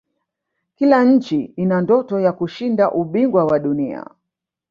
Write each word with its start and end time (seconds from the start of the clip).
kila 0.75 1.03
nchi 1.03 1.41
ina 1.43 1.81
ndoto 1.81 2.19
ya 2.19 2.33
kushinda 2.33 2.91
ubingwa 2.91 3.45
wa 3.45 3.59
dunia 3.59 4.05